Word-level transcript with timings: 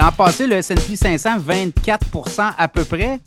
L'an 0.00 0.12
passé, 0.12 0.46
le 0.46 0.54
S&P 0.54 0.96
500, 0.96 1.40
24% 1.40 2.54
à 2.56 2.68
peu 2.68 2.84
près. 2.84 3.20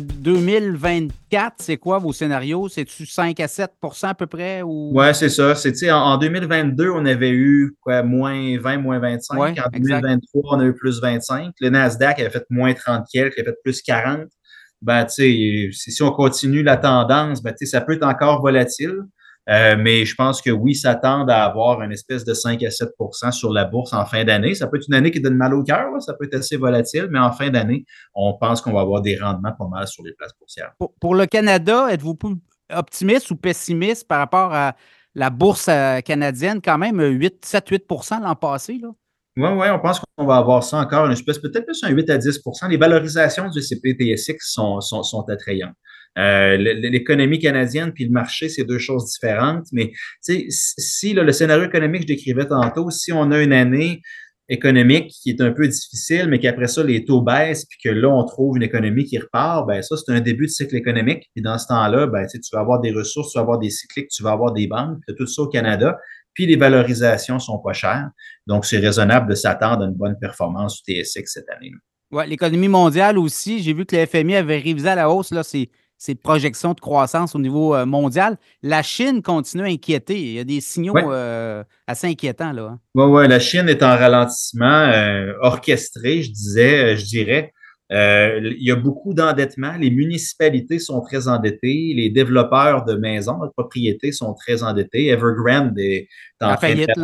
2024, 0.00 1.12
euh, 1.34 1.54
c'est 1.58 1.76
quoi 1.76 1.98
vos 1.98 2.14
scénarios? 2.14 2.70
C'est-tu 2.70 3.04
5 3.04 3.38
à 3.40 3.46
7% 3.46 3.68
à 4.06 4.14
peu 4.14 4.26
près? 4.26 4.62
Ou... 4.62 4.92
Oui, 4.94 5.04
c'est 5.12 5.28
ça. 5.28 5.54
C'est, 5.54 5.90
en, 5.90 6.16
2022, 6.16 6.88
on 6.88 7.04
avait 7.04 7.28
eu 7.28 7.76
quoi, 7.82 8.02
moins 8.02 8.58
20, 8.58 8.78
moins 8.78 8.98
25. 8.98 9.38
en 9.38 9.68
2023, 9.70 10.56
on 10.56 10.60
a 10.60 10.64
eu 10.64 10.72
plus 10.72 10.98
25. 10.98 11.52
Le 11.60 11.68
Nasdaq 11.68 12.20
avait 12.20 12.30
fait 12.30 12.46
moins 12.48 12.72
30 12.72 13.04
quelques, 13.12 13.34
il 13.36 13.42
a 13.42 13.44
fait 13.44 13.58
plus 13.62 13.82
40. 13.82 14.28
Ben, 14.80 15.06
si 15.08 15.98
on 16.00 16.10
continue 16.12 16.62
la 16.62 16.78
tendance, 16.78 17.42
ben, 17.42 17.52
ça 17.60 17.82
peut 17.82 17.92
être 17.92 18.06
encore 18.06 18.40
volatile. 18.40 18.96
Euh, 19.48 19.76
mais 19.78 20.04
je 20.04 20.14
pense 20.14 20.42
que 20.42 20.50
oui, 20.50 20.74
ça 20.74 20.94
tend 20.94 21.26
à 21.26 21.36
avoir 21.36 21.80
une 21.80 21.92
espèce 21.92 22.24
de 22.24 22.34
5 22.34 22.62
à 22.62 22.68
7% 22.68 23.32
sur 23.32 23.52
la 23.52 23.64
bourse 23.64 23.94
en 23.94 24.04
fin 24.04 24.24
d'année. 24.24 24.54
Ça 24.54 24.66
peut 24.66 24.76
être 24.76 24.86
une 24.88 24.94
année 24.94 25.10
qui 25.10 25.20
donne 25.20 25.36
mal 25.36 25.54
au 25.54 25.62
cœur, 25.62 25.86
ça 26.00 26.14
peut 26.14 26.26
être 26.26 26.34
assez 26.34 26.56
volatile, 26.56 27.08
mais 27.10 27.18
en 27.18 27.32
fin 27.32 27.48
d'année, 27.48 27.86
on 28.14 28.34
pense 28.34 28.60
qu'on 28.60 28.72
va 28.72 28.80
avoir 28.80 29.00
des 29.00 29.16
rendements 29.16 29.52
pas 29.52 29.68
mal 29.68 29.86
sur 29.86 30.04
les 30.04 30.12
places 30.12 30.32
boursières. 30.38 30.72
Pour, 31.00 31.14
le 31.14 31.26
Canada, 31.26 31.88
êtes-vous 31.90 32.18
optimiste 32.70 33.30
ou 33.30 33.36
pessimiste 33.36 34.06
par 34.06 34.18
rapport 34.18 34.52
à 34.52 34.76
la 35.14 35.30
bourse 35.30 35.68
euh, 35.68 36.00
canadienne? 36.00 36.60
Quand 36.62 36.76
même 36.76 37.00
8, 37.00 37.46
7-8% 37.46 38.22
l'an 38.22 38.34
passé, 38.34 38.78
là? 38.82 38.88
Oui, 39.38 39.48
oui, 39.56 39.68
on 39.70 39.78
pense 39.78 40.00
qu'on 40.00 40.26
va 40.26 40.38
avoir 40.38 40.64
ça 40.64 40.78
encore, 40.78 41.06
une 41.06 41.12
espèce, 41.12 41.38
peut-être 41.38 41.64
plus 41.64 41.80
un 41.84 41.90
8 41.90 42.10
à 42.10 42.18
10% 42.18 42.68
Les 42.68 42.76
valorisations 42.76 43.48
du 43.48 43.62
CPTSX 43.62 44.36
sont, 44.40 44.80
sont, 44.80 45.04
sont 45.04 45.24
attrayantes. 45.28 45.76
Euh, 46.16 46.56
l'économie 46.56 47.38
canadienne 47.38 47.92
puis 47.92 48.04
le 48.04 48.10
marché, 48.10 48.48
c'est 48.48 48.64
deux 48.64 48.78
choses 48.78 49.12
différentes. 49.12 49.66
Mais 49.72 49.92
si 50.20 51.12
le 51.12 51.32
scénario 51.32 51.64
économique 51.64 52.02
que 52.02 52.08
je 52.08 52.14
décrivais 52.14 52.46
tantôt, 52.46 52.90
si 52.90 53.12
on 53.12 53.30
a 53.30 53.42
une 53.42 53.52
année 53.52 54.02
économique 54.48 55.10
qui 55.22 55.30
est 55.30 55.40
un 55.40 55.52
peu 55.52 55.68
difficile, 55.68 56.26
mais 56.28 56.38
qu'après 56.38 56.68
ça, 56.68 56.82
les 56.82 57.04
taux 57.04 57.20
baissent, 57.20 57.66
puis 57.66 57.78
que 57.84 57.90
là, 57.90 58.08
on 58.08 58.24
trouve 58.24 58.56
une 58.56 58.62
économie 58.62 59.04
qui 59.04 59.18
repart, 59.18 59.66
ben 59.66 59.82
ça, 59.82 59.96
c'est 59.96 60.10
un 60.10 60.20
début 60.20 60.46
de 60.46 60.50
cycle 60.50 60.74
économique. 60.74 61.28
Puis 61.34 61.42
dans 61.42 61.58
ce 61.58 61.66
temps-là, 61.66 62.06
ben, 62.06 62.26
tu 62.26 62.40
vas 62.52 62.60
avoir 62.60 62.80
des 62.80 62.92
ressources, 62.92 63.32
tu 63.32 63.38
vas 63.38 63.42
avoir 63.42 63.58
des 63.58 63.70
cycliques, 63.70 64.08
tu 64.08 64.22
vas 64.22 64.32
avoir 64.32 64.52
des 64.52 64.66
banques, 64.66 64.98
tout 65.16 65.26
ça 65.26 65.42
au 65.42 65.48
Canada. 65.48 65.98
Puis 66.32 66.46
les 66.46 66.56
valorisations 66.56 67.38
sont 67.38 67.58
pas 67.58 67.72
chères. 67.72 68.08
Donc, 68.46 68.64
c'est 68.64 68.78
raisonnable 68.78 69.28
de 69.28 69.34
s'attendre 69.34 69.82
à 69.82 69.86
une 69.86 69.94
bonne 69.94 70.16
performance 70.18 70.82
du 70.82 70.94
TSX 70.94 71.24
cette 71.26 71.48
année. 71.50 71.72
Oui, 72.10 72.26
l'économie 72.26 72.68
mondiale 72.68 73.18
aussi. 73.18 73.62
J'ai 73.62 73.74
vu 73.74 73.84
que 73.84 73.94
le 73.94 74.06
FMI 74.06 74.36
avait 74.36 74.58
révisé 74.58 74.88
à 74.88 74.94
la 74.94 75.10
hausse 75.10 75.30
là, 75.30 75.42
ces 75.98 76.14
projections 76.14 76.72
de 76.74 76.80
croissance 76.80 77.34
au 77.34 77.40
niveau 77.40 77.74
euh, 77.74 77.84
mondial. 77.84 78.38
La 78.62 78.82
Chine 78.82 79.20
continue 79.20 79.64
à 79.64 79.66
inquiéter. 79.66 80.18
Il 80.18 80.32
y 80.34 80.38
a 80.38 80.44
des 80.44 80.60
signaux 80.60 80.96
euh, 80.96 81.64
assez 81.88 82.06
inquiétants. 82.06 82.52
là. 82.52 82.78
Oui, 82.94 83.02
hein. 83.02 83.08
ouais, 83.08 83.28
la 83.28 83.40
Chine 83.40 83.68
est 83.68 83.82
en 83.82 83.96
ralentissement 83.96 84.66
euh, 84.66 85.32
orchestré, 85.42 86.22
je 86.22 86.30
disais, 86.30 86.96
je 86.96 87.04
dirais. 87.04 87.52
il 87.90 88.62
y 88.62 88.70
a 88.70 88.76
beaucoup 88.76 89.12
d'endettement. 89.12 89.72
Les 89.78 89.90
municipalités 89.90 90.78
sont 90.78 91.00
très 91.00 91.26
endettées. 91.26 91.92
Les 91.96 92.10
développeurs 92.10 92.84
de 92.84 92.94
maisons, 92.94 93.38
de 93.44 93.50
propriétés 93.56 94.12
sont 94.12 94.34
très 94.34 94.62
endettés. 94.62 95.08
Evergrande 95.08 95.76
est 95.78 96.08
en 96.40 96.54
train 96.54 96.74
de 96.74 96.84
faire 96.84 96.94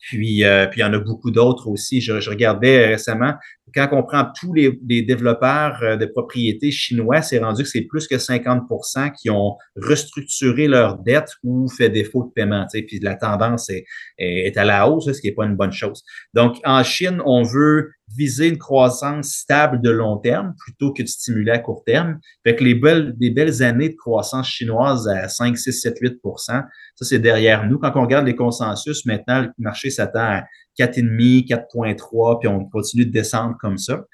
Puis, 0.00 0.42
puis 0.42 0.42
il 0.76 0.80
y 0.80 0.84
en 0.84 0.92
a 0.92 0.98
beaucoup 0.98 1.30
d'autres 1.30 1.68
aussi. 1.68 2.00
Je, 2.00 2.18
je 2.18 2.30
regardais 2.30 2.86
récemment 2.86 3.34
quand 3.74 3.88
on 3.92 4.02
prend 4.02 4.26
tous 4.38 4.52
les, 4.54 5.02
développeurs 5.02 5.78
euh, 5.82 5.96
de 5.96 6.06
propriétés 6.06 6.70
chinois, 6.70 7.22
c'est 7.22 7.38
rendu 7.38 7.62
que 7.62 7.68
c'est 7.68 7.82
plus 7.82 8.06
que 8.06 8.16
50% 8.16 9.12
qui 9.20 9.30
ont 9.30 9.56
restructuré 9.76 10.68
leurs 10.68 10.98
dettes 10.98 11.30
ou 11.42 11.68
fait 11.68 11.90
défaut 11.90 12.24
de 12.24 12.32
paiement. 12.32 12.66
Puis 12.72 12.98
la 13.00 13.14
tendance 13.14 13.70
est, 13.70 13.84
est 14.18 14.56
à 14.56 14.64
la 14.64 14.88
hausse, 14.88 15.12
ce 15.12 15.20
qui 15.20 15.28
n'est 15.28 15.34
pas 15.34 15.46
une 15.46 15.56
bonne 15.56 15.72
chose. 15.72 16.02
Donc, 16.34 16.56
en 16.64 16.82
Chine, 16.82 17.22
on 17.24 17.42
veut 17.42 17.90
viser 18.16 18.48
une 18.48 18.58
croissance 18.58 19.30
stable 19.30 19.80
de 19.80 19.90
long 19.90 20.18
terme 20.18 20.54
plutôt 20.58 20.92
que 20.92 21.02
de 21.02 21.08
stimuler 21.08 21.52
à 21.52 21.58
court 21.58 21.82
terme. 21.84 22.18
Fait 22.44 22.56
que 22.56 22.64
les 22.64 22.74
belles, 22.74 23.14
les 23.20 23.30
belles 23.30 23.62
années 23.62 23.90
de 23.90 23.96
croissance 23.96 24.48
chinoise 24.48 25.06
à 25.08 25.28
5, 25.28 25.56
6, 25.56 25.72
7, 25.72 26.00
8% 26.00 26.64
ça, 26.98 27.04
c'est 27.04 27.20
derrière 27.20 27.64
nous. 27.64 27.78
Quand 27.78 27.92
on 27.94 28.02
regarde 28.02 28.26
les 28.26 28.34
consensus, 28.34 29.06
maintenant, 29.06 29.42
le 29.42 29.50
marché 29.58 29.88
s'attend 29.88 30.18
à 30.18 30.44
4,5, 30.76 31.46
4,3, 31.46 32.40
puis 32.40 32.48
on 32.48 32.64
continue 32.64 33.06
de 33.06 33.12
descendre 33.12 33.56
comme 33.60 33.78
ça. 33.78 34.04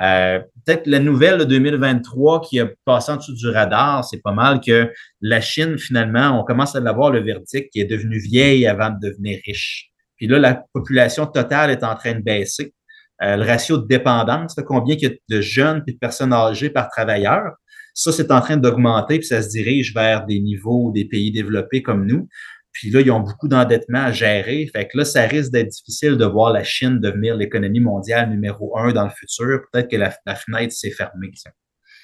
Euh, 0.00 0.40
peut-être 0.64 0.88
la 0.88 0.98
nouvelle 0.98 1.38
de 1.38 1.44
2023 1.44 2.40
qui 2.40 2.58
a 2.58 2.68
passé 2.84 3.12
en 3.12 3.16
dessous 3.18 3.34
du 3.34 3.46
radar, 3.48 4.04
c'est 4.04 4.20
pas 4.20 4.32
mal 4.32 4.60
que 4.60 4.90
la 5.20 5.40
Chine, 5.40 5.78
finalement, 5.78 6.40
on 6.40 6.44
commence 6.44 6.74
à 6.74 6.80
l'avoir 6.80 7.12
le 7.12 7.20
verdict 7.20 7.70
qui 7.72 7.80
est 7.80 7.84
devenue 7.84 8.18
vieille 8.18 8.66
avant 8.66 8.90
de 8.90 8.98
devenir 9.08 9.38
riche. 9.46 9.92
Puis 10.16 10.26
là, 10.26 10.40
la 10.40 10.64
population 10.72 11.26
totale 11.26 11.70
est 11.70 11.84
en 11.84 11.94
train 11.94 12.14
de 12.14 12.22
baisser. 12.22 12.74
Euh, 13.22 13.36
le 13.36 13.44
ratio 13.44 13.78
de 13.78 13.86
dépendance, 13.86 14.56
combien 14.66 14.96
il 14.96 15.02
y 15.02 15.06
a 15.06 15.10
de 15.28 15.40
jeunes 15.40 15.82
et 15.86 15.92
de 15.92 15.98
personnes 15.98 16.32
âgées 16.32 16.70
par 16.70 16.88
travailleur, 16.88 17.52
ça, 17.94 18.10
c'est 18.10 18.30
en 18.32 18.40
train 18.40 18.56
d'augmenter, 18.56 19.18
puis 19.18 19.26
ça 19.26 19.42
se 19.42 19.50
dirige 19.50 19.94
vers 19.94 20.24
des 20.24 20.40
niveaux 20.40 20.90
des 20.92 21.04
pays 21.04 21.30
développés 21.30 21.82
comme 21.82 22.06
nous. 22.06 22.28
Puis 22.72 22.90
là, 22.90 23.00
ils 23.00 23.10
ont 23.10 23.20
beaucoup 23.20 23.48
d'endettement 23.48 24.04
à 24.04 24.12
gérer. 24.12 24.66
Fait 24.72 24.88
que 24.88 24.96
là, 24.96 25.04
ça 25.04 25.22
risque 25.22 25.52
d'être 25.52 25.68
difficile 25.68 26.16
de 26.16 26.24
voir 26.24 26.52
la 26.52 26.64
Chine 26.64 27.00
devenir 27.00 27.36
l'économie 27.36 27.80
mondiale 27.80 28.30
numéro 28.30 28.78
un 28.78 28.92
dans 28.92 29.04
le 29.04 29.10
futur. 29.10 29.60
Peut-être 29.70 29.90
que 29.90 29.96
la, 29.96 30.10
fenêtre 30.34 30.72
s'est 30.72 30.90
fermée. 30.90 31.30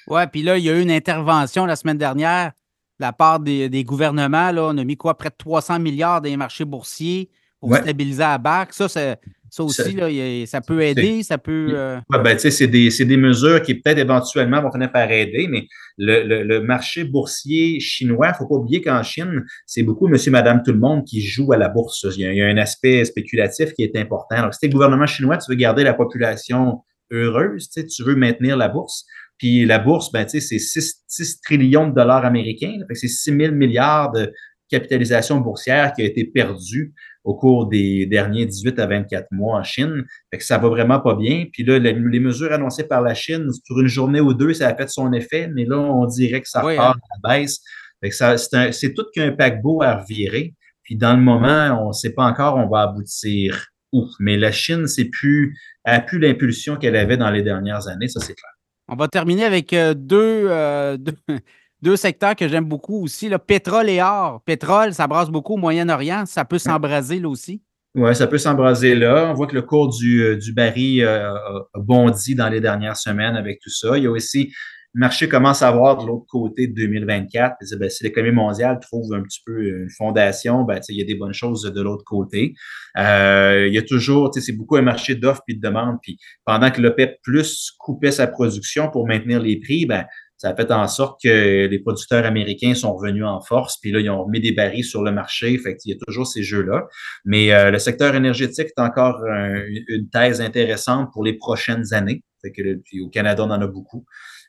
Oui, 0.07 0.21
puis 0.31 0.43
là, 0.43 0.57
il 0.59 0.63
y 0.63 0.69
a 0.69 0.77
eu 0.77 0.81
une 0.81 0.91
intervention 0.91 1.65
la 1.65 1.75
semaine 1.75 1.97
dernière 1.97 2.51
de 2.99 3.05
la 3.05 3.13
part 3.13 3.39
des, 3.39 3.83
gouvernements. 3.83 4.51
Là, 4.51 4.65
on 4.65 4.77
a 4.77 4.83
mis 4.83 4.95
quoi? 4.95 5.17
Près 5.17 5.29
de 5.29 5.35
300 5.39 5.79
milliards 5.79 6.21
dans 6.21 6.29
les 6.29 6.37
marchés 6.37 6.65
boursiers 6.65 7.31
pour 7.59 7.75
stabiliser 7.75 8.19
la 8.19 8.37
barque. 8.37 8.73
Ça, 8.73 8.87
c'est 8.87 9.19
ça 9.49 9.63
aussi, 9.63 9.93
là, 9.93 10.07
ça 10.45 10.61
peut 10.61 10.81
aider, 10.81 11.23
ça 11.23 11.37
peut. 11.37 11.69
Euh, 11.73 11.99
ben, 12.09 12.37
c'est 12.37 12.67
des, 12.67 12.89
des, 12.89 13.17
mesures 13.17 13.61
qui 13.61 13.75
peut-être 13.75 13.97
éventuellement 13.97 14.61
vont 14.61 14.71
finir 14.71 14.91
par 14.91 15.09
aider, 15.11 15.47
mais 15.49 15.67
le, 15.97 16.43
le, 16.43 16.61
marché 16.61 17.03
boursier 17.03 17.79
chinois, 17.79 18.27
il 18.27 18.31
ne 18.31 18.35
faut 18.35 18.47
pas 18.47 18.55
oublier 18.55 18.81
qu'en 18.81 19.03
Chine, 19.03 19.43
c'est 19.65 19.83
beaucoup 19.83 20.07
monsieur, 20.07 20.31
madame, 20.31 20.61
tout 20.63 20.71
le 20.71 20.79
monde 20.79 21.05
qui 21.05 21.21
joue 21.21 21.51
à 21.51 21.57
la 21.57 21.69
bourse. 21.69 22.05
Il 22.15 22.21
y 22.21 22.41
a, 22.41 22.47
un 22.47 22.57
aspect 22.57 23.03
spéculatif 23.05 23.73
qui 23.73 23.83
est 23.83 23.95
important. 23.95 24.35
Alors, 24.35 24.53
si 24.53 24.59
tu 24.59 24.65
es 24.67 24.69
gouvernement 24.69 25.07
chinois, 25.07 25.37
tu 25.37 25.51
veux 25.51 25.57
garder 25.57 25.83
la 25.83 25.93
population 25.93 26.81
heureuse, 27.11 27.69
tu 27.69 28.03
veux 28.03 28.15
maintenir 28.15 28.57
la 28.57 28.69
bourse. 28.69 29.05
Puis 29.37 29.65
la 29.65 29.79
bourse, 29.79 30.11
ben, 30.11 30.27
c'est 30.27 30.41
6, 30.41 31.03
6, 31.07 31.41
trillions 31.41 31.87
de 31.87 31.95
dollars 31.95 32.25
américains. 32.25 32.73
C'est 32.93 33.07
6 33.07 33.35
000 33.37 33.53
milliards 33.53 34.11
de 34.11 34.31
capitalisation 34.69 35.39
boursière 35.39 35.93
qui 35.93 36.03
a 36.03 36.05
été 36.05 36.25
perdue 36.25 36.93
au 37.23 37.35
cours 37.35 37.67
des 37.67 38.05
derniers 38.05 38.45
18 38.45 38.79
à 38.79 38.87
24 38.87 39.27
mois 39.31 39.59
en 39.59 39.63
Chine. 39.63 40.05
Fait 40.31 40.37
que 40.37 40.43
ça 40.43 40.57
va 40.57 40.69
vraiment 40.69 40.99
pas 40.99 41.15
bien. 41.15 41.45
Puis 41.51 41.63
là, 41.63 41.77
les, 41.79 41.93
mesures 42.19 42.51
annoncées 42.51 42.87
par 42.87 43.01
la 43.01 43.13
Chine, 43.13 43.47
sur 43.65 43.79
une 43.79 43.87
journée 43.87 44.19
ou 44.19 44.33
deux, 44.33 44.53
ça 44.53 44.67
a 44.67 44.75
fait 44.75 44.89
son 44.89 45.11
effet, 45.13 45.49
mais 45.53 45.65
là, 45.65 45.77
on 45.77 46.05
dirait 46.05 46.41
que 46.41 46.49
ça 46.49 46.61
repart 46.61 46.97
hein. 46.97 47.01
à 47.23 47.29
la 47.29 47.39
baisse. 47.39 47.61
Fait 48.01 48.09
que 48.09 48.15
ça, 48.15 48.37
c'est 48.37 48.93
tout 48.93 49.05
qu'un 49.13 49.31
paquebot 49.31 49.81
à 49.81 49.97
revirer. 49.97 50.53
Puis 50.83 50.95
dans 50.95 51.13
le 51.13 51.21
moment, 51.21 51.83
on 51.83 51.89
ne 51.89 51.93
sait 51.93 52.13
pas 52.13 52.23
encore 52.23 52.55
on 52.55 52.67
va 52.67 52.81
aboutir 52.81 53.67
où. 53.91 54.07
Mais 54.19 54.37
la 54.37 54.51
Chine, 54.51 54.87
c'est 54.87 55.05
plus, 55.05 55.57
a 55.83 55.99
plus 55.99 56.19
l'impulsion 56.19 56.77
qu'elle 56.77 56.95
avait 56.95 57.17
dans 57.17 57.31
les 57.31 57.43
dernières 57.43 57.87
années, 57.87 58.07
ça 58.07 58.19
c'est 58.19 58.33
clair. 58.33 58.51
On 58.87 58.95
va 58.95 59.07
terminer 59.07 59.43
avec 59.43 59.71
euh, 59.73 59.93
deux, 59.93 60.47
euh, 60.49 60.97
deux, 60.97 61.13
deux 61.81 61.95
secteurs 61.95 62.35
que 62.35 62.47
j'aime 62.47 62.65
beaucoup 62.65 63.03
aussi, 63.03 63.29
le 63.29 63.37
pétrole 63.37 63.89
et 63.89 64.01
or. 64.01 64.41
Pétrole, 64.45 64.93
ça 64.93 65.07
brasse 65.07 65.29
beaucoup 65.29 65.53
au 65.53 65.57
Moyen-Orient. 65.57 66.25
Ça 66.25 66.45
peut 66.45 66.57
s'embraser 66.57 67.19
là 67.19 67.29
aussi. 67.29 67.61
Oui, 67.95 68.15
ça 68.15 68.27
peut 68.27 68.37
s'embraser 68.37 68.95
là. 68.95 69.29
On 69.31 69.33
voit 69.33 69.47
que 69.47 69.55
le 69.55 69.63
cours 69.63 69.89
du, 69.89 70.21
euh, 70.21 70.35
du 70.37 70.53
baril 70.53 71.03
euh, 71.03 71.33
a 71.73 71.79
bondi 71.79 72.35
dans 72.35 72.49
les 72.49 72.61
dernières 72.61 72.97
semaines 72.97 73.35
avec 73.35 73.59
tout 73.59 73.71
ça. 73.71 73.97
Il 73.97 74.03
y 74.03 74.07
a 74.07 74.11
aussi 74.11 74.53
le 74.95 75.01
marché 75.01 75.29
commence 75.29 75.61
à 75.61 75.71
voir 75.71 75.97
de 75.97 76.07
l'autre 76.07 76.25
côté 76.27 76.67
de 76.67 76.73
2024. 76.73 77.57
Ben, 77.77 77.89
si 77.89 78.03
l'économie 78.03 78.35
mondiale 78.35 78.79
trouve 78.79 79.13
un 79.13 79.21
petit 79.21 79.41
peu 79.45 79.67
une 79.67 79.89
fondation, 79.95 80.63
ben, 80.63 80.79
il 80.89 80.97
y 80.97 81.01
a 81.01 81.05
des 81.05 81.13
bonnes 81.13 81.33
choses 81.33 81.61
de 81.61 81.81
l'autre 81.81 82.03
côté. 82.03 82.55
Euh, 82.97 83.67
il 83.67 83.73
y 83.73 83.77
a 83.77 83.83
toujours, 83.83 84.31
c'est 84.33 84.51
beaucoup 84.51 84.77
un 84.77 84.81
marché 84.81 85.13
d'offres 85.13 85.43
et 85.47 85.53
de 85.53 85.61
demandes. 85.61 85.97
Puis 86.01 86.17
pendant 86.43 86.71
que 86.71 86.81
l'OPEP 86.81 87.19
plus 87.21 87.71
coupait 87.77 88.11
sa 88.11 88.25
production 88.25 88.89
pour 88.89 89.07
maintenir 89.07 89.39
les 89.39 89.59
prix, 89.59 89.85
ben, 89.85 90.05
ça 90.39 90.51
a 90.51 90.55
fait 90.55 90.71
en 90.71 90.87
sorte 90.87 91.21
que 91.21 91.67
les 91.67 91.79
producteurs 91.79 92.25
américains 92.25 92.73
sont 92.73 92.95
revenus 92.95 93.25
en 93.25 93.41
force, 93.41 93.77
puis 93.77 93.91
là, 93.91 93.99
ils 93.99 94.09
ont 94.09 94.25
mis 94.25 94.39
des 94.39 94.53
barils 94.53 94.85
sur 94.85 95.03
le 95.03 95.11
marché. 95.11 95.57
Fait 95.57 95.75
qu'il 95.75 95.91
y 95.91 95.93
a 95.93 95.97
toujours 96.07 96.27
ces 96.27 96.43
jeux-là. 96.43 96.87
Mais 97.25 97.51
euh, 97.51 97.71
le 97.71 97.77
secteur 97.77 98.15
énergétique 98.15 98.69
est 98.75 98.81
encore 98.81 99.21
une 99.25 100.07
thèse 100.09 100.39
intéressante 100.39 101.09
pour 101.11 101.25
les 101.25 101.33
prochaines 101.33 101.93
années. 101.93 102.23
Fait 102.41 102.51
puis 102.51 103.01
au 103.01 103.09
Canada, 103.09 103.43
on 103.43 103.51
en 103.51 103.61
a 103.61 103.67
beaucoup. 103.67 104.05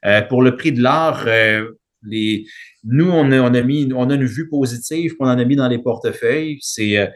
Euh, 0.06 0.22
pour 0.22 0.42
le 0.42 0.54
prix 0.56 0.70
de 0.70 0.80
l'or, 0.80 1.24
euh, 1.26 1.68
nous, 2.04 3.10
on 3.10 3.32
a, 3.32 3.40
on 3.40 3.52
a 3.52 3.62
mis, 3.62 3.92
on 3.92 4.10
a 4.10 4.14
une 4.14 4.26
vue 4.26 4.48
positive 4.48 5.16
qu'on 5.16 5.26
en 5.26 5.38
a 5.40 5.44
mis 5.44 5.56
dans 5.56 5.68
les 5.68 5.78
portefeuilles. 5.78 6.58
C'est 6.60 7.10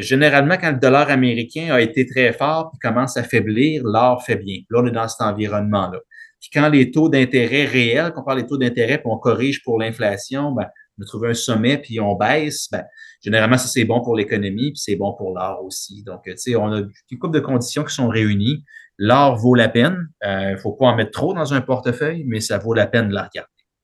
généralement 0.00 0.56
quand 0.60 0.72
le 0.72 0.78
dollar 0.78 1.10
américain 1.10 1.72
a 1.72 1.80
été 1.80 2.06
très 2.06 2.32
fort 2.32 2.70
puis 2.70 2.78
commence 2.78 3.16
à 3.16 3.22
faiblir, 3.22 3.82
l'or 3.84 4.24
fait 4.24 4.36
bien. 4.36 4.58
Là, 4.70 4.80
on 4.82 4.86
est 4.86 4.92
dans 4.92 5.08
cet 5.08 5.22
environnement-là. 5.22 5.98
Puis 6.40 6.50
quand 6.52 6.68
les 6.68 6.90
taux 6.90 7.08
d'intérêt 7.08 7.64
réels, 7.66 8.12
qu'on 8.12 8.24
parle 8.24 8.42
des 8.42 8.46
taux 8.48 8.58
d'intérêt, 8.58 8.98
puis 8.98 9.06
on 9.06 9.16
corrige 9.16 9.62
pour 9.62 9.78
l'inflation, 9.78 10.50
ben, 10.50 10.66
on 10.98 11.02
a 11.02 11.06
trouvé 11.06 11.30
un 11.30 11.34
sommet, 11.34 11.78
puis 11.78 12.00
on 12.00 12.16
baisse, 12.16 12.68
ben, 12.70 12.84
généralement, 13.22 13.56
ça, 13.56 13.68
c'est 13.68 13.84
bon 13.84 14.02
pour 14.02 14.16
l'économie, 14.16 14.72
puis 14.72 14.78
c'est 14.78 14.96
bon 14.96 15.14
pour 15.14 15.34
l'art 15.34 15.62
aussi. 15.64 16.02
Donc, 16.02 16.22
tu 16.24 16.32
sais, 16.36 16.56
on 16.56 16.72
a 16.72 16.78
une 16.80 17.18
couple 17.18 17.34
de 17.34 17.40
conditions 17.40 17.84
qui 17.84 17.94
sont 17.94 18.08
réunies. 18.08 18.64
l'or 18.98 19.36
vaut 19.36 19.54
la 19.54 19.68
peine. 19.68 20.08
Il 20.24 20.52
ne 20.52 20.56
faut 20.56 20.72
pas 20.72 20.86
en 20.86 20.96
mettre 20.96 21.12
trop 21.12 21.32
dans 21.32 21.54
un 21.54 21.60
portefeuille, 21.60 22.24
mais 22.26 22.40
ça 22.40 22.58
vaut 22.58 22.74
la 22.74 22.86
peine 22.86 23.08
de 23.08 23.14
la. 23.14 23.30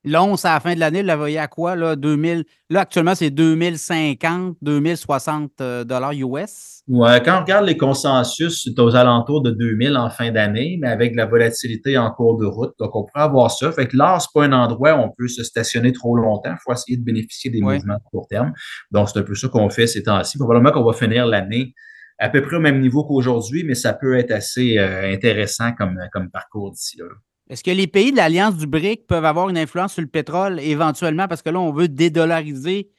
L'once 0.05 0.45
à 0.45 0.53
la 0.53 0.59
fin 0.61 0.75
de 0.75 0.79
l'année, 0.79 1.01
vous 1.01 1.07
la 1.07 1.17
voyez 1.17 1.39
à 1.39 1.47
quoi? 1.47 1.75
Là, 1.75 1.97
2000, 1.97 2.45
là 2.69 2.81
actuellement, 2.81 3.15
c'est 3.15 3.31
2050, 3.31 4.55
2060 4.61 5.51
euh, 5.59 5.83
dollars 5.83 6.13
US. 6.13 6.83
Ouais, 6.87 7.21
quand 7.23 7.37
on 7.37 7.41
regarde 7.41 7.65
les 7.65 7.75
consensus, 7.75 8.63
c'est 8.63 8.79
aux 8.79 8.95
alentours 8.95 9.41
de 9.41 9.51
2000 9.51 9.97
en 9.97 10.09
fin 10.09 10.31
d'année, 10.31 10.77
mais 10.81 10.87
avec 10.87 11.15
la 11.15 11.25
volatilité 11.25 11.97
en 11.97 12.11
cours 12.11 12.37
de 12.37 12.45
route. 12.45 12.73
Donc, 12.79 12.95
on 12.95 13.03
pourrait 13.03 13.25
avoir 13.25 13.51
ça. 13.51 13.71
Fait 13.73 13.87
que 13.87 13.97
l'or, 13.97 14.21
c'est 14.21 14.29
pas 14.33 14.45
un 14.45 14.53
endroit 14.53 14.93
où 14.93 14.99
on 14.99 15.11
peut 15.17 15.27
se 15.27 15.43
stationner 15.43 15.91
trop 15.91 16.15
longtemps. 16.15 16.53
Il 16.53 16.61
faut 16.63 16.71
essayer 16.71 16.97
de 16.97 17.03
bénéficier 17.03 17.51
des 17.51 17.59
mouvements 17.59 17.95
de 17.95 18.09
court 18.09 18.27
terme. 18.29 18.53
Donc, 18.91 19.09
c'est 19.09 19.19
un 19.19 19.23
peu 19.23 19.35
ça 19.35 19.49
qu'on 19.49 19.69
fait 19.69 19.85
ces 19.85 20.03
temps-ci. 20.03 20.37
Probablement 20.37 20.71
qu'on 20.71 20.85
va 20.85 20.93
finir 20.93 21.25
l'année 21.27 21.73
à 22.19 22.29
peu 22.29 22.41
près 22.41 22.55
au 22.55 22.61
même 22.61 22.79
niveau 22.79 23.03
qu'aujourd'hui, 23.05 23.63
mais 23.63 23.75
ça 23.75 23.93
peut 23.93 24.17
être 24.17 24.31
assez 24.31 24.77
euh, 24.77 25.11
intéressant 25.11 25.73
comme, 25.73 25.99
comme 26.11 26.29
parcours 26.29 26.71
d'ici 26.71 26.97
là. 26.97 27.05
Est-ce 27.49 27.63
que 27.63 27.71
les 27.71 27.87
pays 27.87 28.11
de 28.11 28.17
l'Alliance 28.17 28.57
du 28.57 28.67
BRIC 28.67 29.07
peuvent 29.07 29.25
avoir 29.25 29.49
une 29.49 29.57
influence 29.57 29.93
sur 29.93 30.03
le 30.03 30.07
pétrole 30.07 30.59
éventuellement? 30.59 31.27
Parce 31.27 31.41
que 31.41 31.49
là, 31.49 31.59
on 31.59 31.71
veut 31.71 31.87
dédollariser 31.87 32.91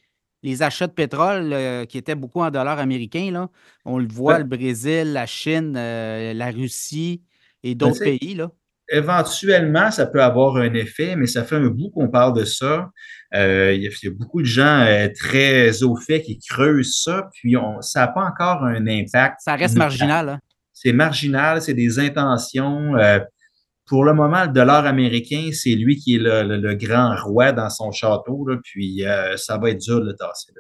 les 0.43 0.63
achats 0.63 0.89
de 0.89 0.93
pétrole 0.93 1.53
euh, 1.53 1.85
qui 1.85 1.99
étaient 1.99 2.17
beaucoup 2.17 2.41
en 2.41 2.51
dollars 2.51 2.81
américains. 2.81 3.31
Là. 3.31 3.49
On 3.85 3.99
le 3.99 4.09
voit, 4.09 4.39
le 4.39 4.45
Brésil, 4.45 5.13
la 5.13 5.27
Chine, 5.27 5.75
euh, 5.77 6.35
la 6.35 6.51
Russie 6.51 7.23
et 7.63 7.77
d'autres 7.77 8.03
pays. 8.03 8.35
Là. 8.35 8.51
Éventuellement, 8.89 9.93
ça 9.93 10.07
peut 10.07 10.21
avoir 10.21 10.57
un 10.57 10.75
effet, 10.75 11.15
mais 11.15 11.29
ça 11.29 11.45
fait 11.45 11.55
un 11.55 11.69
bout 11.69 11.91
qu'on 11.91 12.09
parle 12.09 12.37
de 12.37 12.45
ça. 12.45 12.91
Euh, 13.35 13.73
il, 13.73 13.83
y 13.83 13.87
a, 13.87 14.11
beaucoup 14.11 14.41
de 14.41 14.47
gens 14.47 14.85
très 15.17 15.85
au 15.85 15.95
fait 15.95 16.23
qui 16.23 16.41
creusent 16.41 17.03
ça, 17.05 17.29
puis 17.35 17.57
on, 17.57 17.81
ça 17.83 18.01
n'a 18.01 18.09
pas 18.09 18.25
encore 18.25 18.65
un 18.65 18.85
impact. 18.89 19.37
Ça 19.45 19.55
reste 19.55 19.77
marginal. 19.77 20.29
Hein? 20.31 20.39
C'est 20.73 20.93
marginal, 20.93 21.63
c'est 21.63 21.75
des 21.75 22.01
intentions 22.01 22.95
pour 23.91 24.05
le 24.05 24.15
moment, 24.15 24.45
le 24.45 24.53
dollar 24.53 24.87
américain, 24.87 25.51
c'est 25.53 25.75
lui 25.75 25.97
qui 25.97 26.15
est 26.15 26.21
le, 26.21 26.75
grand 26.75 27.13
roi 27.25 27.51
dans 27.51 27.69
son 27.69 27.91
château. 27.91 28.49
puis 28.63 29.05
euh, 29.05 29.37
ça 29.37 29.59
va 29.59 29.71
être 29.71 29.81
dur 29.81 30.01
de 30.01 30.07
le 30.07 30.15
tasser. 30.15 30.53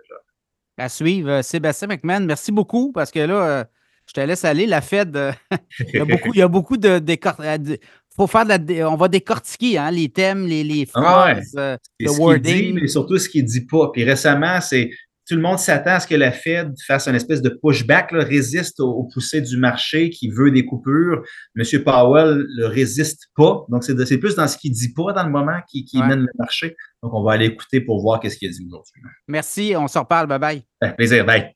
À 0.76 0.88
suivre, 0.88 1.30
euh, 1.30 1.42
Sébastien 1.42 1.86
McMahon, 1.86 2.24
merci 2.24 2.50
beaucoup 2.50 2.90
parce 2.90 3.12
que 3.12 3.20
là, 3.20 3.60
euh, 3.60 3.64
je 4.06 4.14
te 4.14 4.20
laisse 4.20 4.44
aller. 4.44 4.66
La 4.66 4.80
Fed, 4.80 5.16
il, 5.78 5.94
y 5.94 5.98
a 6.00 6.04
beaucoup, 6.04 6.30
il 6.34 6.38
y 6.38 6.42
a 6.42 6.48
beaucoup 6.48 6.76
de, 6.76 7.00
faut 8.16 8.26
faire 8.26 8.46
on 8.90 8.96
va 8.96 9.06
décortiquer 9.06 9.78
hein, 9.78 9.92
les 9.92 10.08
thèmes, 10.08 10.44
les, 10.48 10.64
les 10.64 10.88
ah 10.94 11.00
phrases, 11.00 11.78
le 12.00 12.10
wording. 12.10 12.80
mais 12.80 12.88
surtout 12.88 13.18
ce 13.18 13.28
qu'il 13.28 13.44
ne 13.44 13.48
dit 13.48 13.64
pas. 13.64 13.92
Puis 13.92 14.02
récemment, 14.02 14.60
c'est 14.60 14.90
tout 15.30 15.36
le 15.36 15.42
monde 15.42 15.60
s'attend 15.60 15.92
à 15.92 16.00
ce 16.00 16.08
que 16.08 16.16
la 16.16 16.32
Fed 16.32 16.74
fasse 16.84 17.06
une 17.06 17.14
espèce 17.14 17.40
de 17.40 17.50
pushback, 17.62 18.10
résiste 18.10 18.80
aux, 18.80 19.04
poussées 19.04 19.40
du 19.40 19.58
marché 19.58 20.10
qui 20.10 20.28
veut 20.28 20.50
des 20.50 20.64
coupures. 20.66 21.22
M. 21.56 21.84
Powell 21.84 22.44
ne 22.58 22.64
résiste 22.64 23.28
pas. 23.36 23.64
Donc, 23.68 23.84
c'est 23.84 24.18
plus 24.18 24.34
dans 24.34 24.48
ce 24.48 24.58
qu'il 24.58 24.72
dit 24.72 24.92
pas 24.92 25.12
dans 25.12 25.22
le 25.22 25.30
moment 25.30 25.60
qui, 25.68 25.86
mène 25.94 26.22
le 26.22 26.32
marché. 26.36 26.76
Donc, 27.00 27.14
on 27.14 27.22
va 27.22 27.34
aller 27.34 27.46
écouter 27.46 27.80
pour 27.80 28.02
voir 28.02 28.18
qu'est-ce 28.18 28.38
qu'il 28.38 28.48
a 28.48 28.52
dit 28.52 28.66
aujourd'hui. 28.66 28.92
Merci. 29.28 29.74
On 29.76 29.86
se 29.86 30.00
reparle. 30.00 30.26
Bye 30.26 30.40
bye. 30.40 30.94
plaisir. 30.96 31.24
Bye. 31.24 31.54